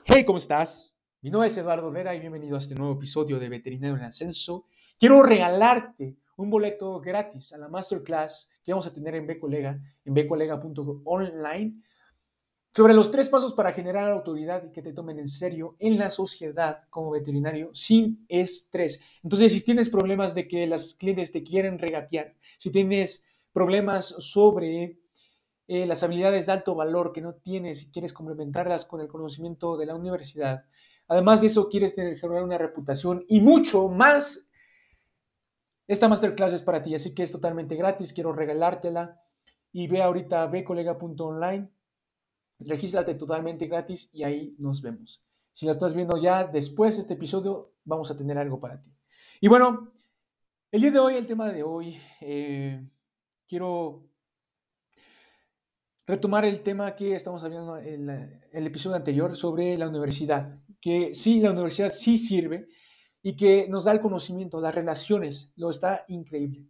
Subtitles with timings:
[0.05, 0.96] Hey, ¿cómo estás?
[1.21, 4.68] Mi nombre es Eduardo Vera y bienvenido a este nuevo episodio de Veterinario en Ascenso.
[4.99, 10.13] Quiero regalarte un boleto gratis a la masterclass que vamos a tener en Bcolega, en
[10.13, 11.82] bcolega.online,
[12.73, 16.09] sobre los tres pasos para generar autoridad y que te tomen en serio en la
[16.09, 19.02] sociedad como veterinario sin estrés.
[19.23, 25.01] Entonces, si tienes problemas de que las clientes te quieren regatear, si tienes problemas sobre
[25.73, 29.77] eh, las habilidades de alto valor que no tienes y quieres complementarlas con el conocimiento
[29.77, 30.66] de la universidad.
[31.07, 34.49] Además de eso, quieres tener, generar una reputación y mucho más.
[35.88, 38.12] Esta masterclass es para ti, así que es totalmente gratis.
[38.12, 39.21] Quiero regalártela
[39.71, 41.71] y ve ahorita a bcolega.online,
[42.59, 45.23] regístrate totalmente gratis y ahí nos vemos.
[45.53, 48.93] Si lo estás viendo ya después de este episodio, vamos a tener algo para ti.
[49.40, 49.93] Y bueno,
[50.70, 52.85] el día de hoy, el tema de hoy, eh,
[53.48, 54.10] quiero
[56.05, 58.10] retomar el tema que estamos hablando en
[58.52, 62.68] el episodio anterior sobre la universidad, que sí, la universidad sí sirve
[63.21, 66.68] y que nos da el conocimiento, las relaciones, lo está increíble.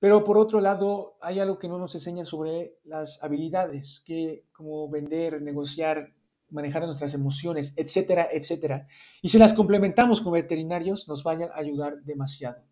[0.00, 4.90] Pero por otro lado, hay algo que no nos enseña sobre las habilidades, que como
[4.90, 6.12] vender, negociar,
[6.50, 8.88] manejar nuestras emociones, etcétera, etcétera.
[9.22, 12.64] Y si las complementamos con veterinarios, nos vayan a ayudar demasiado.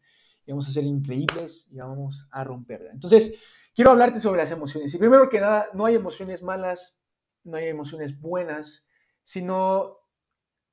[0.44, 2.90] Y vamos a ser increíbles y vamos a romperla.
[2.90, 3.36] Entonces,
[3.74, 4.94] quiero hablarte sobre las emociones.
[4.94, 7.02] Y primero que nada, no hay emociones malas,
[7.44, 8.86] no hay emociones buenas,
[9.22, 9.98] sino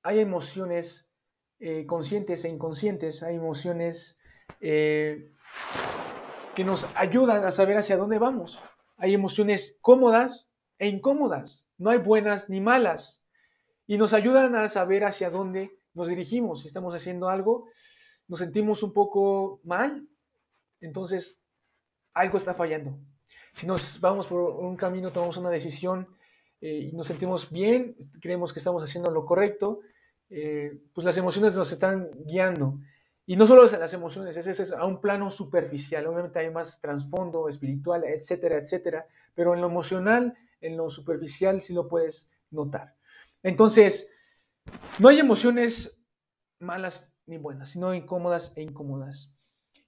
[0.04, 1.12] hay emociones
[1.60, 4.18] eh, conscientes e inconscientes, hay emociones
[4.62, 5.34] eh,
[6.56, 8.60] que nos ayudan a saber hacia dónde vamos.
[8.98, 13.24] Hay emociones cómodas e incómodas, no hay buenas ni malas,
[13.86, 16.62] y nos ayudan a saber hacia dónde nos dirigimos.
[16.62, 17.68] Si estamos haciendo algo,
[18.28, 20.08] nos sentimos un poco mal,
[20.82, 21.42] entonces
[22.18, 22.98] algo está fallando.
[23.54, 26.08] Si nos vamos por un camino, tomamos una decisión
[26.62, 29.82] eh, y nos sentimos bien, creemos que estamos haciendo lo correcto,
[30.30, 32.80] eh, pues las emociones nos están guiando.
[33.26, 37.50] Y no solo las emociones, ese es a un plano superficial, obviamente hay más trasfondo
[37.50, 42.96] espiritual, etcétera, etcétera, pero en lo emocional, en lo superficial sí lo puedes notar.
[43.44, 44.10] Entonces,
[45.00, 46.00] no hay emociones
[46.60, 49.34] malas ni buenas, sino incómodas e incómodas.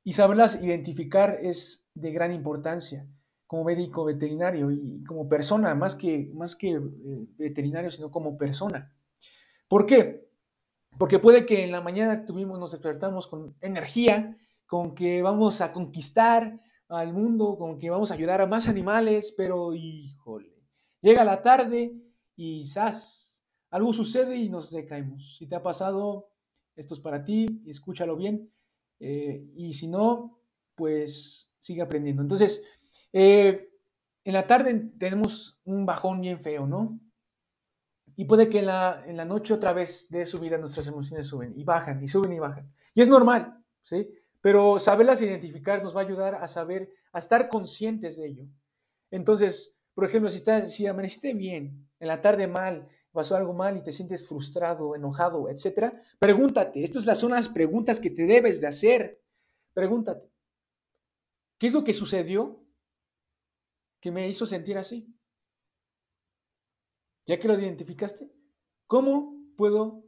[0.04, 3.08] Y saberlas identificar es de gran importancia
[3.50, 6.82] como médico veterinario y como persona, más que, más que eh,
[7.36, 8.94] veterinario, sino como persona.
[9.68, 10.30] ¿Por qué?
[11.00, 15.72] Porque puede que en la mañana tuvimos, nos despertamos con energía, con que vamos a
[15.72, 20.54] conquistar al mundo, con que vamos a ayudar a más animales, pero híjole,
[21.02, 21.96] llega la tarde
[22.36, 23.44] y ¡zas!
[23.72, 25.38] Algo sucede y nos decaemos.
[25.38, 26.30] Si te ha pasado,
[26.76, 28.52] esto es para ti, escúchalo bien.
[29.00, 30.40] Eh, y si no,
[30.76, 32.22] pues sigue aprendiendo.
[32.22, 32.64] Entonces,
[33.14, 33.70] eh,
[34.24, 37.00] en la tarde tenemos un bajón bien feo, ¿no?
[38.16, 41.64] Y puede que en la, noche otra vez de su vida nuestras emociones suben y
[41.64, 42.70] bajan y suben y bajan.
[42.94, 44.10] Y es normal, ¿sí?
[44.42, 48.46] Pero saberlas identificar nos va a ayudar a saber, a estar conscientes de ello.
[49.10, 53.78] Entonces, por ejemplo, si, estás, si amaneciste bien, en la tarde mal, pasó algo mal
[53.78, 58.68] y te sientes frustrado, enojado, etcétera, pregúntate, estas son las preguntas que te debes de
[58.68, 59.22] hacer.
[59.74, 60.30] Pregúntate,
[61.60, 62.66] ¿qué es lo que sucedió
[64.00, 65.16] que me hizo sentir así?
[67.28, 68.32] Ya que lo identificaste,
[68.88, 70.04] ¿cómo puedo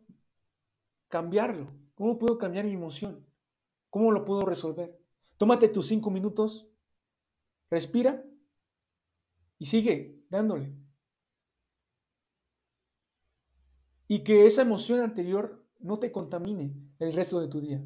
[1.08, 1.72] cambiarlo?
[1.94, 3.28] ¿Cómo puedo cambiar mi emoción?
[3.92, 5.00] ¿Cómo lo puedo resolver?
[5.38, 6.68] Tómate tus cinco minutos,
[7.70, 8.26] respira
[9.60, 10.82] y sigue dándole.
[14.12, 17.82] y que esa emoción anterior no te contamine el resto de tu día.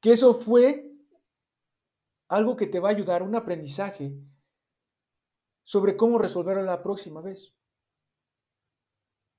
[0.00, 0.87] Que eso fue
[2.28, 4.14] algo que te va a ayudar, un aprendizaje
[5.64, 7.54] sobre cómo resolverlo la próxima vez.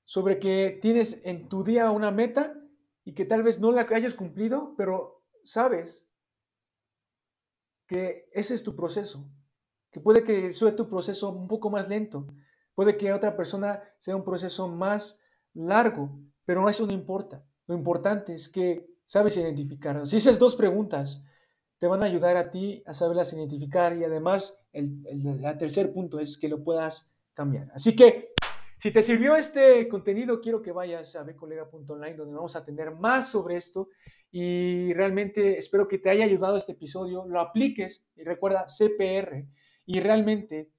[0.05, 2.59] Sobre que tienes en tu día una meta
[3.03, 6.09] y que tal vez no la hayas cumplido, pero sabes
[7.87, 9.27] que ese es tu proceso,
[9.91, 12.27] que puede que sea tu proceso un poco más lento,
[12.75, 15.21] puede que otra persona sea un proceso más
[15.53, 17.43] largo, pero eso no importa.
[17.65, 20.05] Lo importante es que sabes identificar.
[20.05, 21.25] Si esas dos preguntas
[21.79, 26.19] te van a ayudar a ti a saberlas identificar y además el, el, tercer punto
[26.19, 27.71] es que lo puedas cambiar.
[27.73, 28.33] Así que
[28.77, 33.29] si te sirvió este contenido, quiero que vayas a becolega.online donde vamos a tener más
[33.29, 33.89] sobre esto
[34.31, 39.47] y realmente espero que te haya ayudado este episodio, lo apliques y recuerda CPR
[39.85, 40.71] y realmente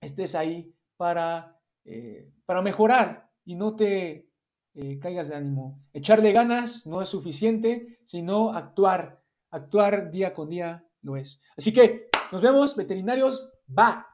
[0.00, 4.28] estés ahí para, eh, para mejorar y no te
[4.74, 5.80] eh, caigas de ánimo.
[5.92, 9.23] Echarle ganas no es suficiente, sino actuar.
[9.54, 11.40] Actuar día con día lo es.
[11.56, 13.48] Así que nos vemos, veterinarios.
[13.68, 14.04] Va.